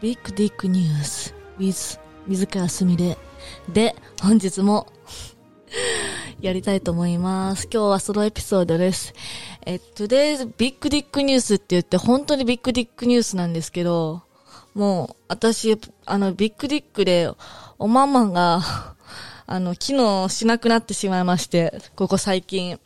[0.00, 3.18] ビッグディックニュース with 水川すみれ
[3.68, 4.86] で、本日も
[6.40, 7.64] やりたいと思います。
[7.64, 9.12] 今日はソロエピソードです。
[9.66, 14.22] え、today's ビッグディックニュースって言って本当にビッグディックニュースなんですけど、
[14.72, 17.32] もう私、あの、ビッグディックで
[17.80, 18.94] おまんまが
[19.48, 22.78] あの、機能しなくなってしまいまして、ここ最近。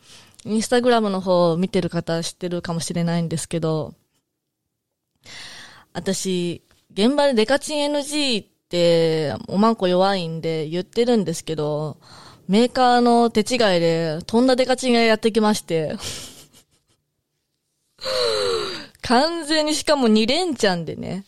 [0.45, 3.93] インスタグラムの方を見てる方知ってるかもしれないんですけど、
[5.93, 11.97] 私、現場でデカチン NG って、おまんこ弱いんで言ってるんですけど、
[12.47, 15.95] メーカーの手違いで、とんだデカチンがやってきまして、
[19.01, 21.25] 完全にしかも2連チャンでね、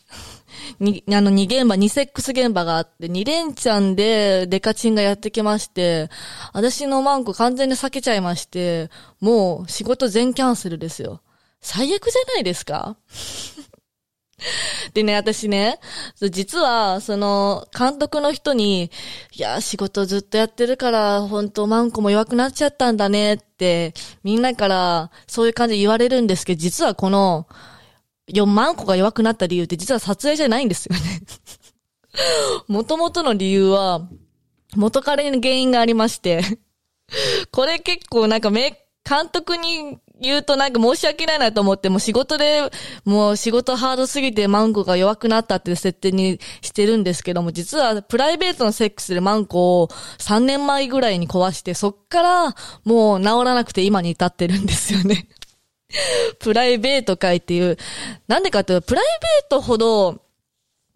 [0.79, 6.09] に、あの、2現場、2セックス現場があって、2連チャンでデカチンがやってきまして、
[6.53, 8.89] 私のマンコ完全に避けちゃいまして、
[9.19, 11.21] もう仕事全キャンセルですよ。
[11.61, 12.97] 最悪じゃないですか？
[14.93, 15.79] でね、私ね、
[16.29, 18.91] 実は、その、監督の人に、
[19.33, 27.47] いや、仕事ずっとやってるから、本当マンコも弱くなっちゃったんだねって、みんなから、そういう感じで言われるんですけど、実はこの、
[28.27, 31.21] 4万個が弱くなった理由って実は撮影じゃないんですよね。
[32.67, 34.07] 元々の理由は、
[34.75, 36.41] 元彼に原因がありまして、
[37.51, 42.69] これ結構なんかめ、監督に言うとなんか申し訳ないなと思って、もう仕事で、
[43.03, 49.87] もう仕事ハードすぎてマンコが弱くなったっていう設定にしてるんですけども、実はプライベートのセックスでマンコを
[50.19, 55.27] 3年前ぐらいに壊して、そっからもう治らなくて今に至ってるんですよね。
[56.39, 57.77] プライベート会っていう、
[58.27, 59.05] なんでかっていうと、プライ
[59.41, 60.21] ベートほど、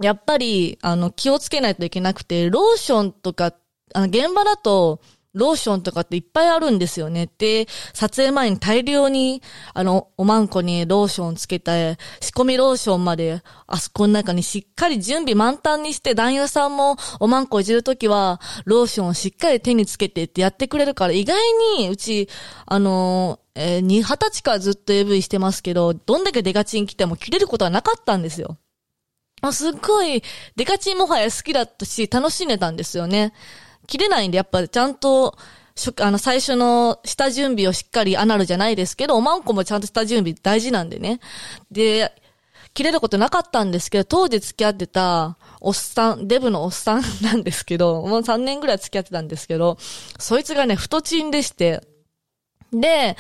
[0.02, 3.54] やっぱり、あの、気をつけないといけなくて、ローションとか、
[3.94, 5.02] あの、現場だと、
[5.34, 7.30] ローションとかっていっぱいあるんですよね。
[7.38, 21.40] で、撮影前に大量に、あの、おまんこにローションつけて、仕込みローションまで、あそこの中にしっかり準備満タンにして、男優さんもおまんこいじるときは、ローションをしっかり手につけてってやってくれるから、意外
[21.78, 22.28] に、うち、
[22.66, 28.58] あのえー、二十歳からずっと AV してますけど、どんだけデカチン来ても切れることはなかったんですよ。
[29.42, 30.24] あ、すっごい、
[30.56, 33.34] デカチンもはや好きだったし、楽しんでたんですよね。
[33.90, 35.36] 切れないんで、やっぱちゃんと、
[36.00, 41.20] あの、最初の下準備をしっかりアナルじゃないですけど、おまんこもちゃんと下準備大事なんでね。
[41.72, 42.14] で、
[42.76, 49.78] 切れることなかったんですけど、当時付き合ってた、おっさん、デブのおっさんなんですけど、もう3年ぐらい付き合ってたんですけど、
[50.20, 51.82] そいつがね、太チンでして、
[52.72, 53.18] で、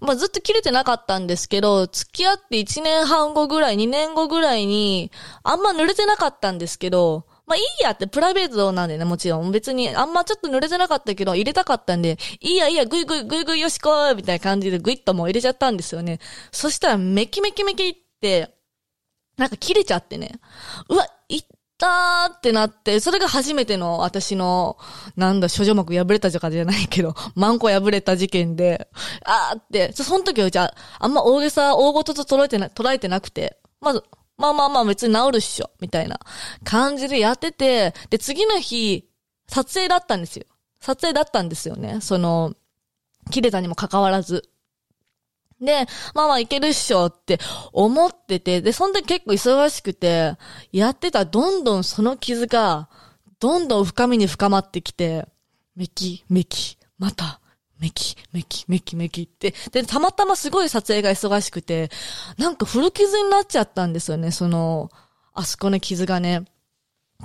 [0.00, 5.10] まあ、ずっと切れてなかったんですけど、付き合って1年半後ぐらい、2年後ぐらいに、
[5.42, 9.50] あんま濡れてなかったんですけど、まあいいやってプライベートなんでね、もちろん。
[9.50, 16.20] 別にあんまちょっと濡れてなかったけど、入れたかったんで、いいやいいや、ぐいぐいぐいぐいよしこーみたいな感じでぐいっともう入れちゃったんですよね。
[16.52, 18.54] そしたらメキメキメキって、
[19.36, 20.32] なんか切れちゃってね。
[20.88, 21.44] うわ、いっ
[21.78, 24.78] たーってなって、それが初めての私の、
[25.16, 28.88] なんだ、諸女目破れたとかじゃないけど、 マンコ破れた事件で、
[29.24, 34.04] あーって、そその時はじゃあ、あんま大げさ、大ごとと捉えてな、捉えてなくて、まず、
[34.36, 36.18] まあまあまあ別に治るっしょ、みたいな
[36.64, 39.08] 感じでやってて、で、次の日、
[39.46, 40.46] 撮影だったんですよ。
[40.80, 42.00] 撮影だったんですよね。
[42.00, 42.54] その、
[43.30, 44.48] 切れたにもかかわらず。
[45.60, 47.38] で、まあまあいけるっしょって
[47.72, 50.36] 思ってて、で、その時結構忙しくて、
[50.72, 52.88] やってたらどんどんその傷が、
[53.38, 55.28] どんどん深みに深まってきて、
[55.76, 57.40] めき、めき、また、
[57.82, 59.52] メキ、メキ、メキ、メキって。
[59.72, 61.90] で、たまたますごい撮影が忙しくて、
[62.38, 64.88] なんか古傷になっちゃったんですよね、その、
[65.34, 66.44] あそこの傷がね。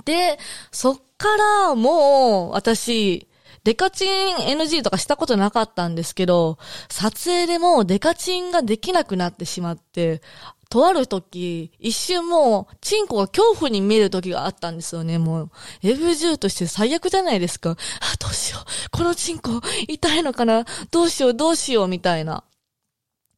[0.04, 0.36] で、
[0.72, 3.28] そっからもう、私、
[3.62, 6.58] デカチン NG とかしたことなかったんですけど、
[6.88, 10.22] 撮影でもデカチンができなくなってしまって、
[10.70, 15.50] とある時、一瞬もう、チンコが恐怖に見える時があったんですよね、もう。
[15.82, 17.70] F10 として最悪じゃないですか。
[17.70, 17.74] あ、
[18.18, 18.90] どうしよう。
[18.90, 22.44] このチンコ、痛いのかなどうしよう、どうしよう、みたいな、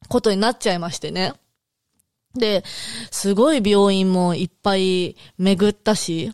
[0.09, 1.33] ことになっちゃいましてね。
[2.35, 2.63] で、
[3.11, 6.33] すごい病院もいっぱい巡ったし、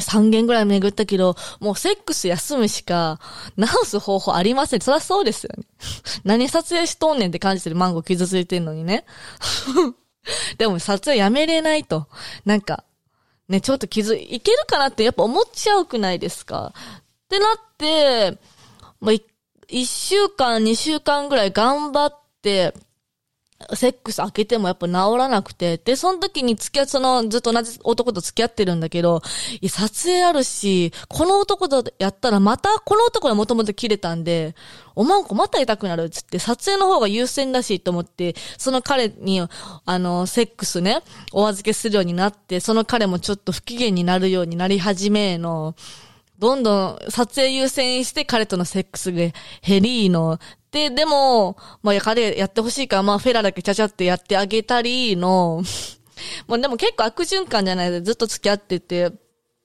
[0.00, 3.20] 3軒ぐらい巡ったけど、もうセックス休むしか、
[3.56, 4.80] 治す方法ありません。
[4.80, 5.64] そりゃそうですよね。
[6.24, 9.04] 何撮影しとんねんって感じてるマンゴー傷ついてんのにね。
[10.58, 12.08] でも撮影やめれないと。
[12.44, 12.82] なんか、
[13.48, 18.38] ね、ちょっと傷、いけるかなってやっぱ思っちゃうくないですかってなって、
[19.00, 19.14] まあ、
[19.68, 22.74] 1週間、2週間ぐらい頑張って、
[23.74, 29.22] セックス開けてもやっぱ治らなくて、で、その時に付き合、その、ずっと同じ男と付き合ってるんだけど、
[29.60, 34.54] いや、撮影あるし、この男とやったらまた、この男がもともと切れたんで、
[34.96, 41.00] おまんこまた痛くなるっつって、撮影の方が優先だしと思って、その彼に、あの、セックスね、
[41.32, 45.74] お預けするようになって、その彼もちょっと不機嫌になるようになり始めの、
[46.38, 49.18] どんどん撮影優先して彼とのセックスが
[49.62, 50.38] 減りの、
[50.74, 55.62] で、でも、まあ、彼やってほしいから、まあ、フェラだけちゃちゃってやってあげたりの、
[56.48, 59.12] もうでも結構悪循環じゃないでずっと付き合ってて、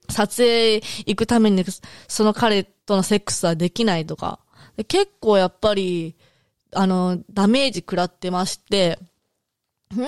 [0.08, 1.66] 撮影行くために、
[2.08, 4.40] その彼とのセックスはできないとか。
[4.88, 6.16] 結構やっぱり、
[6.74, 9.00] あの、ダメージ食らってまして、
[9.96, 10.06] んで、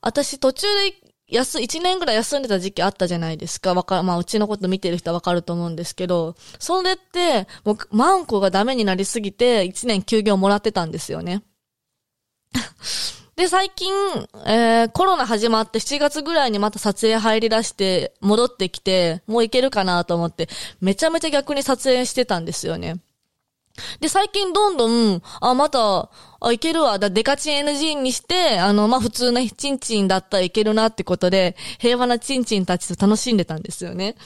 [0.00, 3.74] 私途中で休、一年ぐらい休んでた時期あったじゃないですか。
[3.74, 11.42] わかまあ、うちのこと見てる人はわかると思うんですけど、それって、もう、マンコがダメになりすぎて、一年休業もらってたんですよね。
[13.34, 13.92] で、最近、
[14.46, 20.48] えー、コロナ始まって7月ぐらいにまた撮影入り出して、戻ってきて、もういけるかなと思って、
[20.80, 23.00] めちゃめちゃ逆に撮影してたんですよね。
[24.00, 26.10] で、最近どんどん、あ、また、
[26.40, 26.98] あ、いけるわ。
[26.98, 34.16] だ、デカチン NG にして、あの、まあ、普通のチンチンだったらいけるなってことで、平和なチンチンたちと楽しんでたんですよね。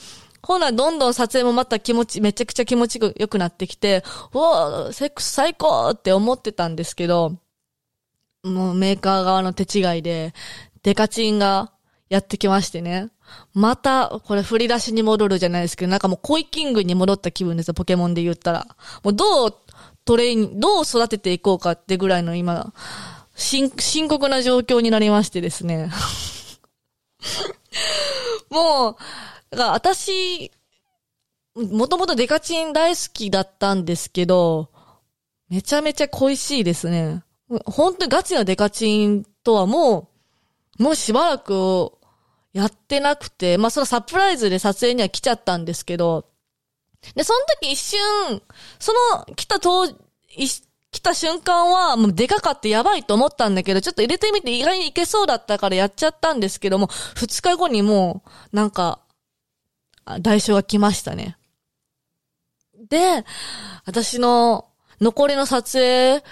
[0.41, 4.03] ほな、どんどん撮影もまた気持ち、めちゃくちゃ気持ちよくなってきて、
[4.33, 7.37] うわセックス最高って思ってたんですけど、
[8.43, 10.33] もうメーカー側の手違いで、
[10.83, 11.71] デカチンが
[12.09, 13.09] やってきましてね。
[13.53, 18.67] また、これ振り出しに戻るじゃないですけど、なんかもうコイキングに戻った気分ですよ、ポケモンで言ったら。
[19.03, 19.55] もうどう
[20.05, 22.73] トレイン、どう育てていこうかってぐらいの今、
[23.35, 25.91] 深、深刻な状況になりましてですね。
[28.49, 28.95] もう、
[29.51, 30.51] だから私、
[31.55, 34.69] もともとデカチン大好きだったんですけど、
[35.49, 37.23] めちゃめちゃ恋しいですね。
[37.65, 40.09] 本当にガチなデカチンとはも
[40.79, 41.91] う、もうしばらく
[42.57, 46.25] やってなくて、まあそのサプライズで撮影には来ちゃったんですけど、
[47.15, 48.41] で、その時一瞬、
[48.79, 59.01] その来た当、来た瞬間はもうでかかってやばいと思ったんだけど、ちょっと入れてみて意外にいけそうだったからやっちゃったんですけども、二日後にもう、なんか、
[60.19, 61.37] 代償が来ましたね。
[62.89, 63.23] で、
[63.85, 64.65] 私の
[64.99, 66.23] 残りの撮影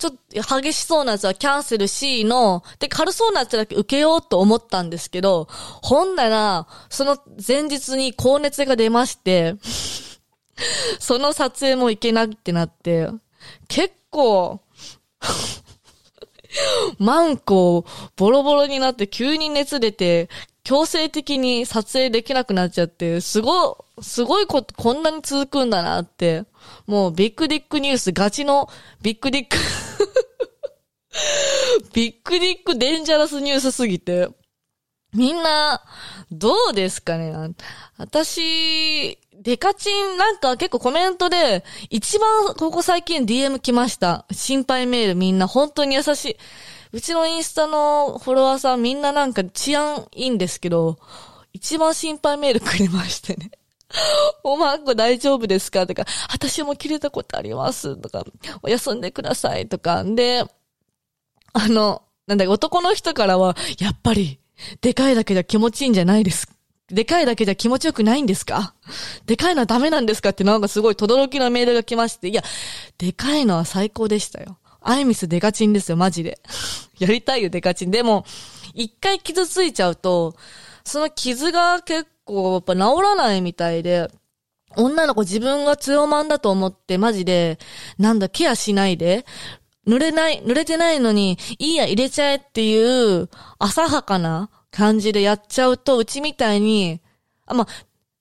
[0.00, 0.12] ちょっ
[0.46, 9.56] と激しそうなやつはキャンセルしの、で、軽そうなやつだけ受けようと思ったんですけど、ほんなら、その前日に高熱が出まして、
[10.98, 13.10] その撮影も行けなってなって、
[13.68, 14.60] 結構
[16.98, 17.84] マンコ
[18.16, 20.30] ボロボロになって急に熱出て、
[20.70, 26.44] 強制的に撮影できなくなっちゃって、すご、すごいこ、こんなに続くんだなって。
[26.86, 28.68] もうビッグディックニュース、ガチの
[29.02, 29.56] ビッグディック
[31.92, 34.28] ビッグディックデンジャラスニュースすぎて。
[35.12, 35.82] みんな、
[36.30, 37.34] どうですかね？
[37.98, 44.24] 私、デカチンなんか結構コメントで、一番ここ最近 DM 来ました。
[44.30, 46.36] 心配メールみんな本当に優しい。
[46.92, 50.98] うちのインスタのフォロワーさんみんななんか治安いいんですけど、
[51.52, 53.50] 一番心配メールくれましてね。
[54.44, 58.24] おまんこ大丈夫ですかとか、私も切れたことありますとか、
[58.62, 60.04] お休んでくださいとか。
[60.04, 60.44] で、
[61.52, 64.38] あの、なんだ、男の人からは、やっぱり、
[64.80, 66.46] でかいだけじゃ気持ちいいんじゃないです
[66.88, 68.74] でかいだけじゃ気持ちよくないんですか？
[69.24, 70.30] でかいのはダメなんですか？
[70.30, 72.42] ってなんかすごい轟きのメールが来まして、いや、
[72.98, 74.58] でかいのは最高でしたよ。
[74.80, 76.40] アイミスデカチンですよ、マジで。
[76.98, 77.90] やりたいよ、デカチン。
[77.90, 78.24] でも、
[78.74, 80.36] 一回傷ついちゃうと、
[80.84, 84.10] その傷が結構やっぱ治らないみたいで、
[84.76, 87.58] 女の子自分が強まんだと思ってマジで、
[87.98, 89.26] なんだ、ケアしないで、
[89.86, 97.00] 濡れない、濡れてないのに、いいや入れちゃえっていう、浅はかな感じでやっちゃうと、うちみたいに、
[97.46, 97.66] あ、ま、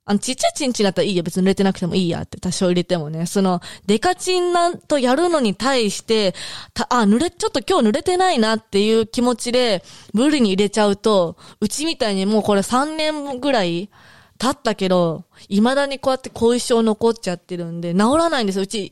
[0.09, 6.33] あの、ちっちゃいチンチンだったらいいや、別に濡れてなくてもいいやって多少入れてもね、その、デカチンなんとやるのに対して、
[6.73, 13.91] た、あ、濡れ、ちょっと今日濡れてないなっていう気持ちで、無理に入れちゃうと、うちみたいにもうこれ3年ぐらい
[14.39, 18.63] 経ったけど、未だにこうやって後遺症残っちゃってるんで、治らないんですよ。
[18.63, 18.91] うち、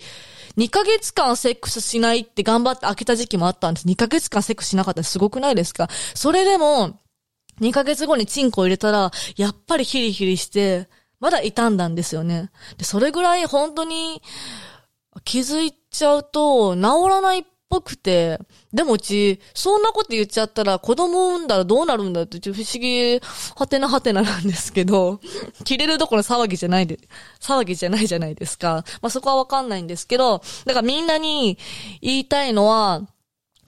[0.56, 3.88] 2ヶ月間セックスしないって頑張って開けた時期もあったんです。
[3.88, 5.90] 2ヶ月間セックスしなかったらすごくないですか？
[6.14, 7.00] それでも、
[7.60, 10.88] 2ヶ月後にチンコ入れたら、やっぱりヒリヒリして、
[11.20, 12.52] まだ傷んだんですよね。
[12.78, 14.22] で、それぐらい本当に
[15.24, 18.40] 気づいちゃうと治らないっぽくて、
[18.72, 23.20] でもうち、そんなこと言っちゃったら子供産んだらどうなるんだって不思議、
[23.56, 25.20] はてなはてななんですけど、
[25.66, 27.00] 切れるどころ騒ぎじゃないで、
[27.42, 28.86] 騒ぎじゃないじゃないですか。
[29.02, 31.58] まあ、そこはわかんないんですけど、だからみんなに
[32.02, 33.02] 言いたいのは、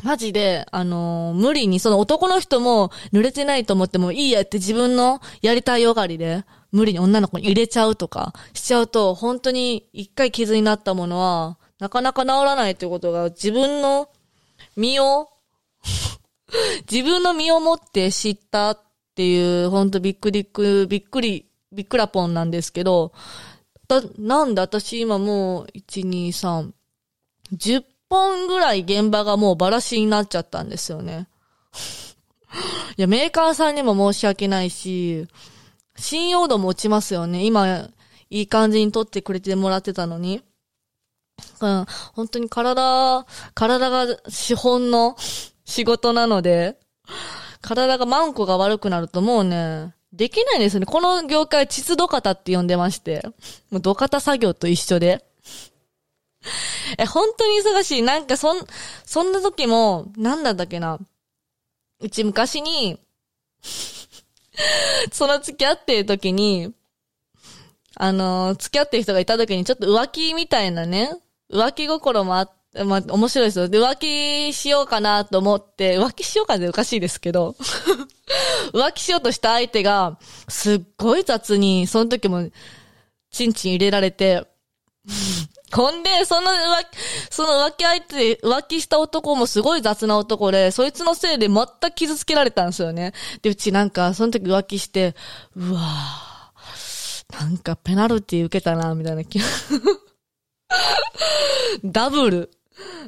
[0.02, 14.10] マジで、あのー、無理に、その男の人も濡れてないと思ってもいいやって自分のやりたいよがりで、無理に女の子に入れちゃうとかしちゃうと、本当に一回傷になったものは、なかなか治らないってことが自分の
[14.76, 15.30] 身を
[16.92, 18.80] 自分の身をもって知ったっ
[19.16, 23.14] ていう、ほんとびっくりく、びっくり、びっくらぽんなんですけど、
[23.88, 26.72] だ、なんで私今もう、1、2、3、
[27.54, 31.28] 10本ぐらい現場がもうバラシになっちゃったんですよね。
[32.98, 35.28] いや、メーカーさんにも申し訳ないし、
[36.00, 37.46] 信用度も落ちますよね。
[37.46, 37.90] 今、
[38.30, 40.42] いい感じに撮ってくれてもらってたのに。
[41.62, 45.16] うん、本当に体、体が資本の
[45.66, 46.78] 仕事なので、
[47.62, 50.86] 体がマンコが悪くなるともうね、できないんですよね。
[50.86, 53.22] この業界、膣土方って呼んでまして。
[53.70, 55.24] もう土方作業と一緒で。
[56.98, 58.02] え、本当に忙しい。
[58.02, 58.66] なんかそん、
[59.06, 60.98] そんな時も、なんだったっけな。
[62.00, 63.00] うち昔に
[65.12, 66.74] その付き合ってる時に、
[67.96, 71.12] あの、付き合ってる人がいた時にちょっと浮気みたいなね、
[71.52, 73.68] 浮気心もあって、まあ、面白いですよ。
[73.68, 77.56] で、浮気しようかなと思って、浮気しようかっておかしいですけど、
[78.74, 82.50] 浮気しようとした相手が、すっごい雑に、その時も、
[83.32, 84.46] チンチン入れられて、
[85.72, 86.56] ほんで、その浮
[86.92, 93.14] 気、その浮気相手、浮気した男もすごい雑な男で、そいつのせいで全く傷つけられたんですよね。
[93.42, 95.16] で、うちなんか、その時浮気して、
[95.56, 99.46] うわぁ、なんかペナルティ受けたな、みたいな気が
[101.84, 102.52] ダブル。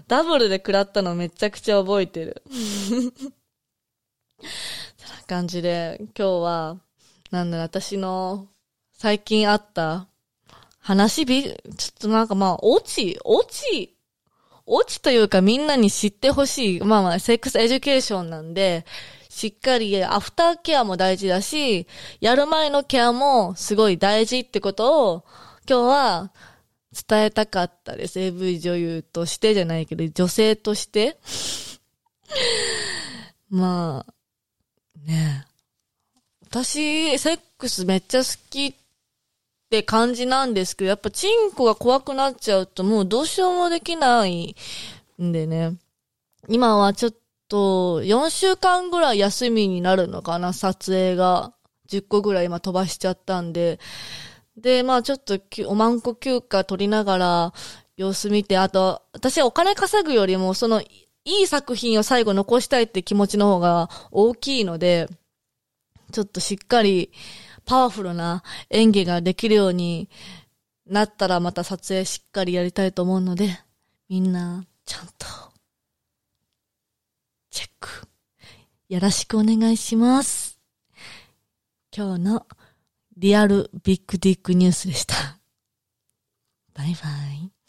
[0.08, 2.44] ダブルで食らったのめちゃくちゃ覚えてる。
[2.52, 3.06] そん
[5.18, 6.78] な感じで、今日は、
[7.32, 8.48] なんだろ、私の
[8.94, 10.08] 最近あった
[10.82, 11.58] 話び、ちょっ
[12.00, 13.96] となんかまあ、落ち、落ち、
[14.66, 16.80] 落ちというかみんなに知ってほしい。
[16.82, 18.86] まあまあ、 sex education なんで、
[19.30, 21.88] しっかりアフターケアも大事だし、
[22.20, 25.26] やる前のケアもすごい大事ってことを、
[25.70, 26.32] 今日は
[27.08, 28.20] 伝えたかったです。
[28.20, 31.18] AV 女優としてじゃないけど、女性として。
[33.50, 34.14] まあ、
[35.06, 35.46] ね
[36.50, 38.76] 私、セックスめっちゃ好き
[39.72, 44.54] って感じなんですけど、やっぱチンコが怖くなっちゃうともうどうしようもできない
[45.22, 45.78] んでね。
[46.50, 47.14] 今はちょっ
[47.48, 51.54] と4週間ぐらい休みになるのかな、撮影が。
[51.88, 53.80] 10個ぐらい今飛ばしちゃったんで。
[54.58, 57.54] で、まあちょっとおまんこ休暇取りながら
[57.96, 65.08] 様子見て、あと、私はお金稼ぐよりもそのいい作品を最後残したいって気持ちの方が大きいので、
[66.12, 67.12] ちょっとしっかり
[67.72, 70.10] パワフルな演技ができるように
[70.86, 73.62] なったらまた撮影しっかりやりたいと思うので、
[74.10, 75.26] みんな、ちゃんと、
[77.50, 78.10] チェック、
[78.90, 80.60] よろしくお願いします。
[81.96, 82.46] 今日の
[83.16, 85.16] リアルビッグディックニュースでした。
[86.74, 87.08] バイバ
[87.42, 87.61] イ。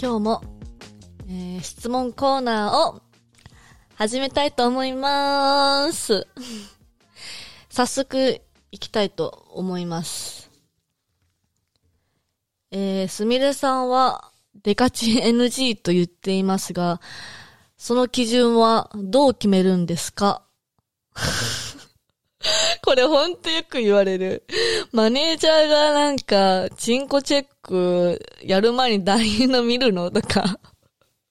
[0.00, 0.42] 今日も、
[1.28, 3.02] えー、質問コーナーを
[3.94, 6.26] 始めたいと思います。
[7.68, 8.40] 早速
[8.70, 10.50] 行きたいと思います。
[12.70, 14.30] えー、すみれさんは
[14.62, 17.00] デカチン NG と言っていますが、
[17.76, 20.42] その基準はどう決めるんですか？
[22.84, 24.44] これほんとよく言われる。
[24.92, 30.58] マネージャーがなんか、チンコチェックやる前に男優の見るのとか。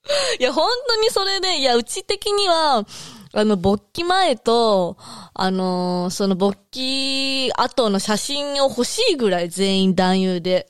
[0.40, 2.86] いや、本当にそれで、いや、うち的には、
[3.34, 4.98] あの、勃起前と、
[5.34, 10.68] あのー、その勃起後の写真を欲しいぐらい全員男優で。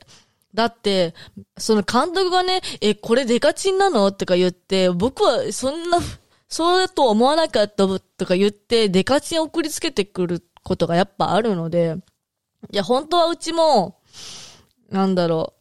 [0.54, 1.14] だって、
[1.56, 5.98] その監督がね、え、これデカチンなのとか言って、僕はそんな、
[6.48, 11.96] そうだと思わなかったとか言って、デカチン送りつけてくることがやっぱあるので、
[12.72, 14.00] いや、本当はうちも、
[14.90, 15.54] なんだろ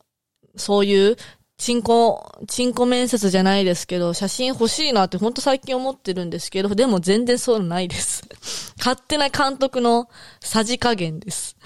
[0.55, 1.17] う、そういう、
[1.57, 8.23] チンコ、チンコ面接じゃないですけど、写真欲しいなってほんと最近思ってるんですけど、でも全然そうないです。
[8.77, 10.07] 勝手な監督の
[10.39, 11.57] さじ加減です。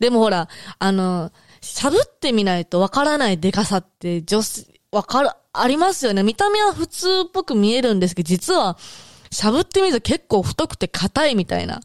[0.00, 6.22] でもほら、あの、喋ってみないとわからないデカさって女子、わかる、ありますよね。
[6.22, 8.76] 見た目は普通っぽく見えるんですけど、実は、
[9.30, 11.80] 喋ってみると結構太くて硬いみたいな。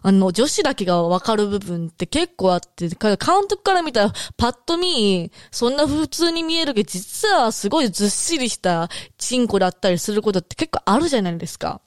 [0.00, 11.80] あの、女子だけがわかる部分って結構あって、監督から見たらパッと見、そんな普通に見えるけど、実はすごいずっしりしたチンコだったりすることって結構あるじゃないですか。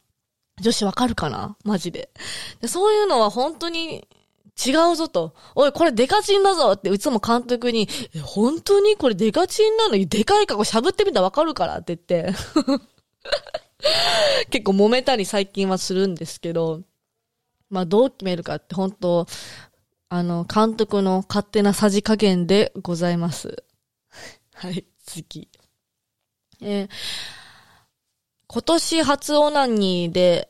[0.59, 1.55] 女子わかるかな？
[1.63, 2.09] マジで
[2.61, 2.67] で。
[2.67, 4.07] そういうのは本当に
[4.63, 5.33] 違うぞと。
[5.55, 7.87] おい、これデカチンだぞって、いつも監督に、
[8.23, 9.95] 本当にこれデカチンなの？
[9.95, 12.33] にでかいかこしゃぶってみたらわかるからって言って
[14.49, 16.81] 結構揉めたり最近はするんですけど、
[17.69, 19.25] まあどう決めるかって本当、
[20.09, 23.63] あの、監督の勝手なさじ加減でございます。
[24.53, 25.49] はい、次。
[26.61, 26.89] えー、
[28.47, 30.49] 今年初オナニーで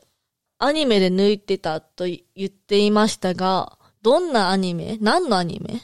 [0.58, 4.98] アニメで抜いてたと言っていましたが、どんなアニメ？
[5.00, 5.80] 何のアニメ？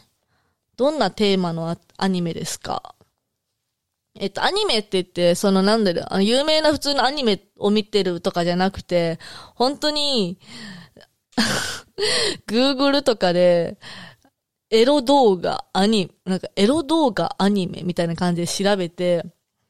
[0.77, 2.95] どんなテーマのアニメですか？
[4.21, 9.19] えっと、アニメって言って、そのなんだろう、有名な普通のアニメを見てるとかじゃなくて、
[9.55, 10.39] 本当に、
[12.49, 13.79] Google とかで、
[14.71, 19.25] エロ動画、アニメ、なんかエロ動画アニメみたいな感じで調べて、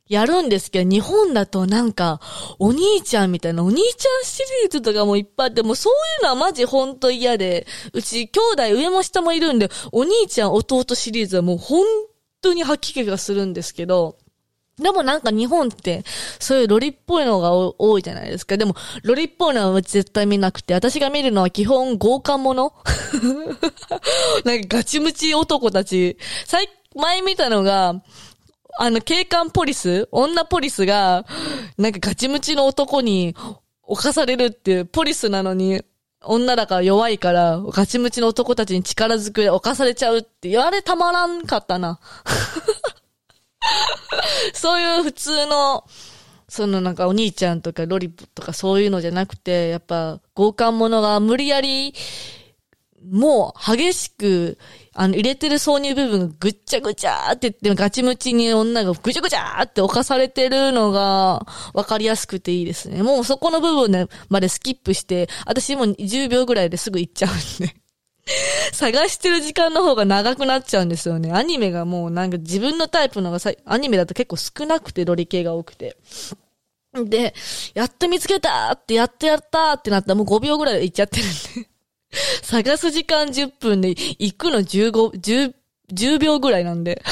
[0.09, 2.21] やるんですけど、日本だとなんか、
[2.59, 11.85] お兄ちゃんみたいな、お兄ちゃんシリーズとかもいっぱいあって、もうそういうのはマジほんと嫌で、うち兄弟上も下もいるんで、お兄ちゃん弟シリーズはもう本
[12.41, 14.17] 当に吐き気がするんですけど、
[14.79, 16.05] でもなんか日本って、
[16.39, 18.57] そういうロリっぽいのが多いじゃないですか。
[18.57, 22.73] でも、ロリっぽいのは絶対見なくて、私が見るのは基本豪華者
[24.45, 26.17] なんかガチムチ男たち。
[26.47, 28.03] 最、前見たのが、
[28.81, 31.27] あの、警官ポリス女ポリスが、
[31.77, 33.35] なんかガチムチの男に
[33.83, 35.83] 侵されるっていう、ポリスなのに、
[36.23, 41.99] 女だから弱いから、ガチムチの男たちに力づくで侵されちゃうって言われたまらんかったな。
[44.55, 45.85] そういう普通の、
[46.49, 51.95] そのなんかお兄ちゃんとかロリップとかそういうのじゃなくて、やっぱ強姦者が無理やり、
[53.11, 54.57] もう激しく、
[55.01, 63.05] あの入れてる挿入部分がぐっちゃぐちゃって言ってガチムチに女がぐちゃぐちゃって犯されてるのがわかりやすくていいですね。
[63.05, 67.77] もうそこの部分までスキップして、私も10秒ぐらいですぐ行っちゃうんで。
[68.75, 71.31] 探してる時間の方が長くなっちゃうんですよね。
[71.33, 75.97] アニメがもうなんか自分のタイプのがさ、アニメだと結構少なくて、ロリ系が多くて。
[76.93, 77.35] で、
[77.75, 81.68] やっと見つけたって、やっとやったってなったらもう5秒ぐらいで行っちゃってるんで。
[82.43, 85.55] 探す時間10分で行くの15、10
[85.93, 87.03] 10秒ぐらいなんで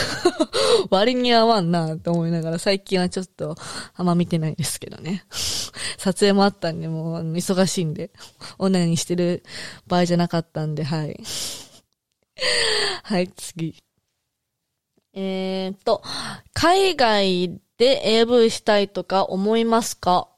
[0.91, 3.57] 割に合わんなと思いながら、最近はちょっと、
[3.95, 5.25] あんま見てないですけどね。
[5.99, 8.11] 撮影もあったんで、もう、忙しいんで、
[8.59, 9.43] オナニーしてる
[9.87, 11.19] 場合じゃなかったんで、はい。
[13.03, 13.77] はい、次。
[15.15, 16.03] えーと、
[16.53, 20.29] 海外で AV したいとか思いますか？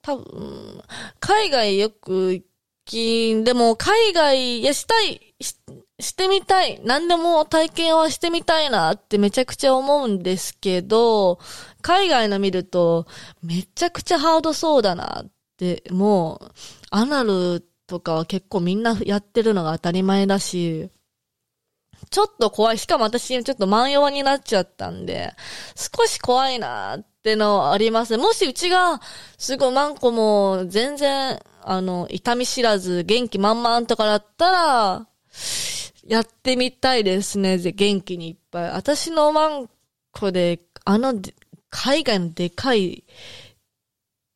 [0.00, 0.82] 多分、
[1.20, 2.42] 海外よく
[2.84, 5.56] き、でも海外、いや、したい、し
[6.00, 6.80] してみたい。
[6.84, 11.38] 何でも体験はしてみたいなってめちゃくちゃ思うんですけど、
[11.80, 13.06] 海外の見ると、
[13.42, 16.50] めちゃくちゃハードそうだなって、もう、
[16.90, 20.90] アナルとかは結構みんなやってるのが当たり前だし、
[22.10, 22.78] ちょっと怖い。
[22.78, 25.32] しかも私ちょっと万葉になっちゃったんで、
[25.76, 28.18] 少し怖いなっってのあります。
[28.18, 29.00] もしうちが、
[29.38, 35.06] すごいマンコも全然あの、痛み知らず、元気満々とかだったら、
[36.04, 37.58] やってみたいですね。
[37.58, 38.70] 元気にいっぱい。
[38.70, 39.70] 私のワン
[40.10, 41.14] コで、あの、
[41.70, 43.04] 海外のでかい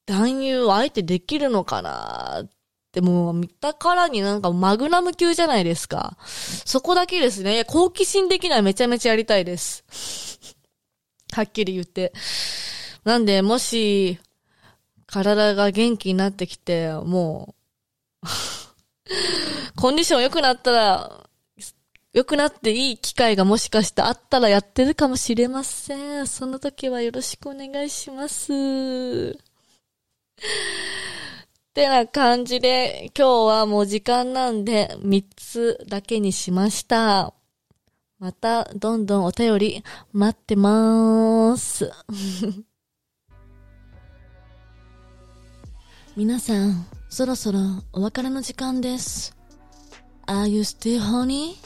[0.06, 2.48] 男優を相手できるのかなっ
[2.92, 6.16] てもう見たからになんかマグナム級じゃないですか。
[6.20, 7.64] そこだけですね。
[7.64, 10.55] 好奇心的にはめちゃめちゃやりたいです。
[11.36, 12.14] はっきり言って。
[13.04, 14.18] なんで、もし、
[15.06, 17.54] 体が元気になってきて、も
[18.22, 18.26] う
[19.76, 21.28] コンディション良くなったら、
[22.14, 26.26] 良くなっていい機会がもしかしてあったらやってるかもしれません。
[26.26, 28.50] その時はよろしくお願いします。
[28.52, 29.36] っ
[31.74, 37.35] てな感じで、今日はもう時間なんで3つだけにしました。
[38.18, 41.92] また、どんどんお便り待ってまーす。
[46.16, 47.60] 皆さん、そろそろ
[47.92, 49.36] お別れの時間です。
[50.26, 51.56] Are you still honey?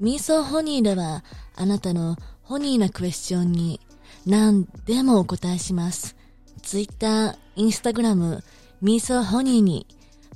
[0.00, 1.22] ミーソーホニーでは、
[1.54, 3.80] あなたのホニーなクエスチョンに
[4.26, 6.16] 何でもお答えします。
[6.62, 8.42] Twitter、Instagram、
[8.80, 9.86] ミーソーホニーに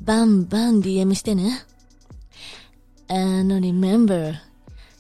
[0.01, 1.65] バンバン DM してね。
[3.09, 4.37] And remember,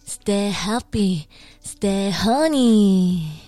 [0.04, 1.26] stay happy,
[1.60, 3.43] stay honey.